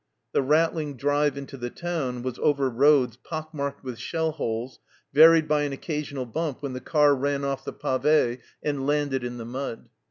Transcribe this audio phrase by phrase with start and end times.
[0.31, 4.79] The rattling drive into the town was over roads pock marked with shell holes,
[5.13, 8.31] varied by an occasional bump when the car ran off the pave and WAITING FOR
[8.31, 9.89] ATTACK 195 landed in the mud.